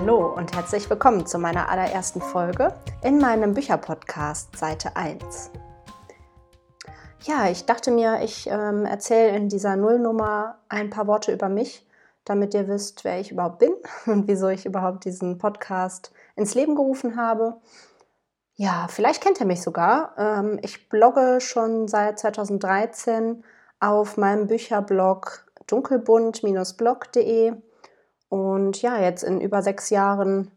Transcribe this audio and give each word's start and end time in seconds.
Hallo 0.00 0.32
und 0.32 0.54
herzlich 0.54 0.88
willkommen 0.88 1.26
zu 1.26 1.40
meiner 1.40 1.70
allerersten 1.70 2.20
Folge 2.20 2.72
in 3.02 3.18
meinem 3.18 3.52
Bücherpodcast 3.52 4.56
Seite 4.56 4.94
1. 4.94 5.50
Ja, 7.24 7.48
ich 7.50 7.66
dachte 7.66 7.90
mir, 7.90 8.20
ich 8.22 8.46
ähm, 8.46 8.84
erzähle 8.84 9.36
in 9.36 9.48
dieser 9.48 9.74
Nullnummer 9.74 10.60
ein 10.68 10.88
paar 10.88 11.08
Worte 11.08 11.32
über 11.32 11.48
mich, 11.48 11.84
damit 12.24 12.54
ihr 12.54 12.68
wisst, 12.68 13.02
wer 13.02 13.18
ich 13.18 13.32
überhaupt 13.32 13.58
bin 13.58 13.72
und 14.06 14.28
wieso 14.28 14.46
ich 14.46 14.66
überhaupt 14.66 15.04
diesen 15.04 15.36
Podcast 15.36 16.12
ins 16.36 16.54
Leben 16.54 16.76
gerufen 16.76 17.16
habe. 17.16 17.56
Ja, 18.54 18.86
vielleicht 18.88 19.20
kennt 19.20 19.40
ihr 19.40 19.46
mich 19.46 19.62
sogar. 19.62 20.14
Ähm, 20.16 20.60
ich 20.62 20.88
blogge 20.88 21.40
schon 21.40 21.88
seit 21.88 22.20
2013 22.20 23.42
auf 23.80 24.16
meinem 24.16 24.46
Bücherblog 24.46 25.44
dunkelbunt-blog.de 25.66 27.54
und 28.28 28.82
ja, 28.82 29.00
jetzt 29.00 29.22
in 29.22 29.40
über 29.40 29.62
sechs 29.62 29.90
Jahren 29.90 30.50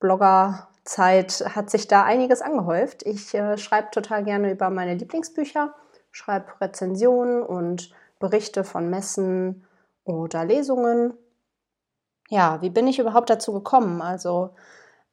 Bloggerzeit 0.00 1.44
hat 1.54 1.70
sich 1.70 1.88
da 1.88 2.04
einiges 2.04 2.40
angehäuft. 2.40 3.04
Ich 3.04 3.34
äh, 3.34 3.58
schreibe 3.58 3.90
total 3.90 4.24
gerne 4.24 4.50
über 4.52 4.70
meine 4.70 4.94
Lieblingsbücher, 4.94 5.74
schreibe 6.10 6.60
Rezensionen 6.60 7.42
und 7.42 7.92
Berichte 8.18 8.64
von 8.64 8.88
Messen 8.88 9.66
oder 10.04 10.44
Lesungen. 10.44 11.14
Ja, 12.30 12.60
wie 12.62 12.70
bin 12.70 12.86
ich 12.86 12.98
überhaupt 12.98 13.30
dazu 13.30 13.52
gekommen? 13.52 14.02
Also, 14.02 14.50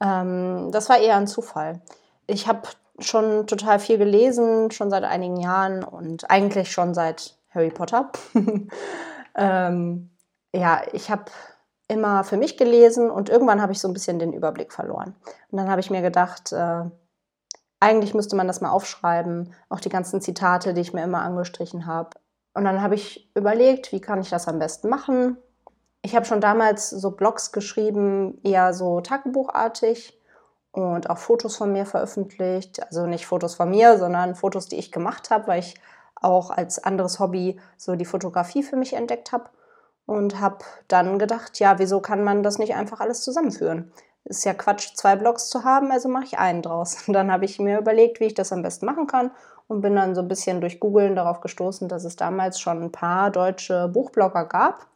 ähm, 0.01 0.69
das 0.71 0.89
war 0.89 0.97
eher 0.97 1.17
ein 1.17 1.27
Zufall. 1.27 1.81
Ich 2.27 2.47
habe 2.47 2.67
schon 2.99 3.47
total 3.47 3.79
viel 3.79 3.97
gelesen, 3.97 4.71
schon 4.71 4.89
seit 4.89 5.03
einigen 5.03 5.37
Jahren 5.37 5.83
und 5.83 6.29
eigentlich 6.29 6.71
schon 6.71 6.93
seit 6.93 7.37
Harry 7.49 7.69
Potter. 7.69 8.11
ähm, 9.35 10.09
ja, 10.53 10.81
ich 10.93 11.11
habe 11.11 11.25
immer 11.87 12.23
für 12.23 12.37
mich 12.37 12.57
gelesen 12.57 13.09
und 13.09 13.29
irgendwann 13.29 13.61
habe 13.61 13.71
ich 13.71 13.79
so 13.79 13.87
ein 13.87 13.93
bisschen 13.93 14.19
den 14.19 14.33
Überblick 14.33 14.73
verloren. 14.73 15.15
Und 15.51 15.57
dann 15.57 15.69
habe 15.69 15.81
ich 15.81 15.91
mir 15.91 16.01
gedacht, 16.01 16.51
äh, 16.51 16.83
eigentlich 17.79 18.13
müsste 18.13 18.35
man 18.35 18.47
das 18.47 18.61
mal 18.61 18.71
aufschreiben, 18.71 19.53
auch 19.69 19.79
die 19.79 19.89
ganzen 19.89 20.21
Zitate, 20.21 20.73
die 20.73 20.81
ich 20.81 20.93
mir 20.93 21.03
immer 21.03 21.21
angestrichen 21.21 21.85
habe. 21.85 22.11
Und 22.53 22.63
dann 22.63 22.81
habe 22.81 22.95
ich 22.95 23.29
überlegt, 23.35 23.91
wie 23.91 24.01
kann 24.01 24.21
ich 24.21 24.29
das 24.29 24.47
am 24.47 24.59
besten 24.59 24.89
machen. 24.89 25.37
Ich 26.01 26.15
habe 26.15 26.25
schon 26.25 26.41
damals 26.41 26.89
so 26.89 27.11
Blogs 27.11 27.51
geschrieben, 27.51 28.39
eher 28.43 28.73
so 28.73 29.01
tagebuchartig 29.01 30.19
und 30.71 31.09
auch 31.09 31.17
Fotos 31.17 31.57
von 31.57 31.71
mir 31.71 31.85
veröffentlicht. 31.85 32.81
Also 32.83 33.05
nicht 33.05 33.27
Fotos 33.27 33.55
von 33.55 33.69
mir, 33.69 33.97
sondern 33.97 34.35
Fotos, 34.35 34.67
die 34.67 34.77
ich 34.77 34.91
gemacht 34.91 35.29
habe, 35.29 35.47
weil 35.47 35.59
ich 35.59 35.75
auch 36.15 36.49
als 36.49 36.83
anderes 36.83 37.19
Hobby 37.19 37.59
so 37.77 37.95
die 37.95 38.05
Fotografie 38.05 38.63
für 38.63 38.77
mich 38.77 38.93
entdeckt 38.93 39.31
habe 39.31 39.49
und 40.05 40.39
habe 40.39 40.59
dann 40.87 41.19
gedacht, 41.19 41.59
ja, 41.59 41.79
wieso 41.79 41.99
kann 41.99 42.23
man 42.23 42.43
das 42.43 42.57
nicht 42.57 42.75
einfach 42.75 42.99
alles 42.99 43.21
zusammenführen? 43.21 43.91
Ist 44.23 44.45
ja 44.45 44.53
Quatsch, 44.53 44.95
zwei 44.95 45.15
Blogs 45.15 45.49
zu 45.49 45.63
haben, 45.63 45.91
also 45.91 46.09
mache 46.09 46.25
ich 46.25 46.39
einen 46.39 46.61
draus. 46.61 47.07
Und 47.07 47.13
dann 47.15 47.31
habe 47.31 47.45
ich 47.45 47.59
mir 47.59 47.79
überlegt, 47.79 48.19
wie 48.19 48.25
ich 48.25 48.33
das 48.33 48.51
am 48.51 48.61
besten 48.61 48.85
machen 48.85 49.07
kann 49.07 49.31
und 49.67 49.81
bin 49.81 49.95
dann 49.95 50.15
so 50.15 50.21
ein 50.21 50.27
bisschen 50.27 50.61
durch 50.61 50.79
Googlen 50.79 51.15
darauf 51.15 51.41
gestoßen, 51.41 51.87
dass 51.87 52.03
es 52.03 52.15
damals 52.15 52.59
schon 52.59 52.83
ein 52.83 52.91
paar 52.91 53.31
deutsche 53.31 53.87
Buchblogger 53.87 54.45
gab. 54.45 54.87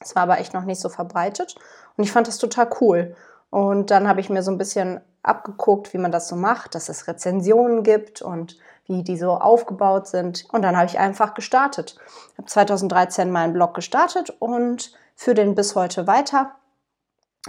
Es 0.00 0.14
war 0.14 0.24
aber 0.24 0.38
echt 0.38 0.52
noch 0.52 0.64
nicht 0.64 0.80
so 0.80 0.88
verbreitet 0.88 1.54
und 1.96 2.04
ich 2.04 2.12
fand 2.12 2.28
das 2.28 2.38
total 2.38 2.68
cool. 2.80 3.16
Und 3.50 3.90
dann 3.90 4.08
habe 4.08 4.20
ich 4.20 4.28
mir 4.28 4.42
so 4.42 4.50
ein 4.50 4.58
bisschen 4.58 5.00
abgeguckt, 5.24 5.92
wie 5.92 5.98
man 5.98 6.12
das 6.12 6.28
so 6.28 6.36
macht, 6.36 6.74
dass 6.74 6.88
es 6.88 7.08
Rezensionen 7.08 7.82
gibt 7.82 8.22
und 8.22 8.58
wie 8.86 9.02
die 9.02 9.16
so 9.16 9.32
aufgebaut 9.32 10.06
sind. 10.06 10.46
Und 10.52 10.62
dann 10.62 10.76
habe 10.76 10.86
ich 10.86 10.98
einfach 10.98 11.34
gestartet. 11.34 11.96
Ich 12.32 12.38
habe 12.38 12.48
2013 12.48 13.30
meinen 13.30 13.52
Blog 13.52 13.74
gestartet 13.74 14.30
und 14.38 14.92
führe 15.16 15.36
den 15.36 15.54
bis 15.54 15.74
heute 15.74 16.06
weiter 16.06 16.52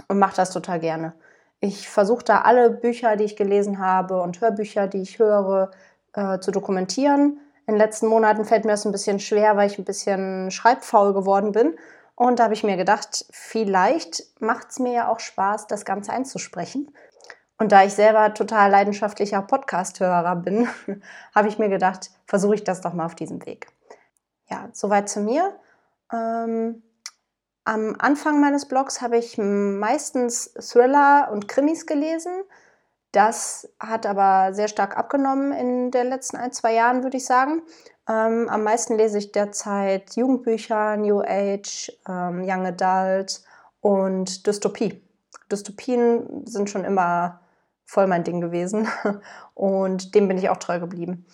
und 0.08 0.18
mache 0.18 0.36
das 0.36 0.50
total 0.50 0.80
gerne. 0.80 1.12
Ich 1.60 1.88
versuche 1.88 2.24
da 2.24 2.42
alle 2.42 2.70
Bücher, 2.70 3.16
die 3.16 3.24
ich 3.24 3.36
gelesen 3.36 3.78
habe 3.78 4.20
und 4.20 4.40
Hörbücher, 4.40 4.86
die 4.86 5.02
ich 5.02 5.18
höre, 5.18 5.70
äh, 6.14 6.38
zu 6.38 6.50
dokumentieren. 6.50 7.40
In 7.66 7.74
den 7.74 7.78
letzten 7.78 8.06
Monaten 8.06 8.44
fällt 8.44 8.64
mir 8.64 8.72
das 8.72 8.84
ein 8.84 8.92
bisschen 8.92 9.18
schwer, 9.18 9.56
weil 9.56 9.70
ich 9.70 9.78
ein 9.78 9.84
bisschen 9.84 10.50
schreibfaul 10.50 11.12
geworden 11.12 11.52
bin. 11.52 11.76
Und 12.14 12.38
da 12.38 12.44
habe 12.44 12.54
ich 12.54 12.64
mir 12.64 12.76
gedacht, 12.76 13.26
vielleicht 13.30 14.22
macht 14.40 14.70
es 14.70 14.78
mir 14.78 14.92
ja 14.92 15.08
auch 15.08 15.20
Spaß, 15.20 15.66
das 15.66 15.84
Ganze 15.84 16.12
einzusprechen. 16.12 16.92
Und 17.58 17.72
da 17.72 17.84
ich 17.84 17.94
selber 17.94 18.34
total 18.34 18.70
leidenschaftlicher 18.70 19.42
Podcast-Hörer 19.42 20.36
bin, 20.36 20.68
habe 21.34 21.48
ich 21.48 21.58
mir 21.58 21.68
gedacht, 21.68 22.10
versuche 22.26 22.56
ich 22.56 22.64
das 22.64 22.82
doch 22.82 22.92
mal 22.92 23.06
auf 23.06 23.14
diesem 23.14 23.44
Weg. 23.46 23.68
Ja, 24.48 24.68
soweit 24.72 25.08
zu 25.08 25.20
mir. 25.20 25.58
Ähm, 26.12 26.82
am 27.64 27.96
Anfang 27.98 28.40
meines 28.40 28.66
Blogs 28.66 29.00
habe 29.00 29.16
ich 29.16 29.38
meistens 29.38 30.52
Thriller 30.54 31.30
und 31.32 31.48
Krimis 31.48 31.86
gelesen. 31.86 32.32
Das 33.10 33.68
hat 33.80 34.06
aber 34.06 34.52
sehr 34.52 34.68
stark 34.68 34.96
abgenommen 34.96 35.52
in 35.52 35.90
den 35.90 36.08
letzten 36.08 36.36
ein, 36.36 36.52
zwei 36.52 36.74
Jahren, 36.74 37.02
würde 37.02 37.16
ich 37.16 37.24
sagen. 37.24 37.62
Ähm, 38.08 38.48
am 38.48 38.62
meisten 38.62 38.96
lese 38.96 39.18
ich 39.18 39.32
derzeit 39.32 40.14
Jugendbücher, 40.14 40.96
New 40.96 41.22
Age, 41.22 41.90
ähm, 42.06 42.44
Young 42.44 42.66
Adult 42.66 43.42
und 43.80 44.46
Dystopie. 44.46 45.02
Dystopien 45.50 46.46
sind 46.46 46.70
schon 46.70 46.84
immer 46.84 47.40
voll 47.86 48.06
mein 48.06 48.24
Ding 48.24 48.40
gewesen 48.40 48.88
und 49.54 50.14
dem 50.14 50.28
bin 50.28 50.36
ich 50.36 50.50
auch 50.50 50.58
treu 50.58 50.78
geblieben. 50.78 51.24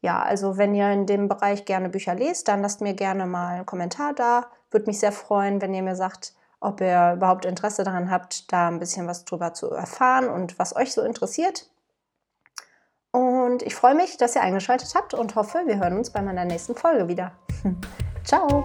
Ja, 0.00 0.22
also 0.22 0.58
wenn 0.58 0.74
ihr 0.74 0.92
in 0.92 1.06
dem 1.06 1.28
Bereich 1.28 1.64
gerne 1.64 1.88
Bücher 1.88 2.14
lest, 2.14 2.48
dann 2.48 2.60
lasst 2.60 2.82
mir 2.82 2.92
gerne 2.92 3.26
mal 3.26 3.54
einen 3.54 3.66
Kommentar 3.66 4.12
da. 4.12 4.46
Würde 4.70 4.86
mich 4.86 5.00
sehr 5.00 5.12
freuen, 5.12 5.62
wenn 5.62 5.72
ihr 5.72 5.82
mir 5.82 5.96
sagt, 5.96 6.34
ob 6.60 6.80
ihr 6.82 7.14
überhaupt 7.16 7.46
Interesse 7.46 7.84
daran 7.84 8.10
habt, 8.10 8.52
da 8.52 8.68
ein 8.68 8.78
bisschen 8.78 9.06
was 9.06 9.24
drüber 9.24 9.54
zu 9.54 9.70
erfahren 9.70 10.28
und 10.28 10.58
was 10.58 10.76
euch 10.76 10.92
so 10.92 11.02
interessiert. 11.02 11.70
Und 13.12 13.62
ich 13.62 13.74
freue 13.74 13.94
mich, 13.94 14.16
dass 14.16 14.34
ihr 14.34 14.42
eingeschaltet 14.42 14.92
habt 14.94 15.14
und 15.14 15.36
hoffe, 15.36 15.62
wir 15.66 15.78
hören 15.78 15.96
uns 15.96 16.10
bei 16.10 16.20
meiner 16.20 16.44
nächsten 16.44 16.74
Folge 16.74 17.08
wieder. 17.08 17.32
Ciao! 18.24 18.64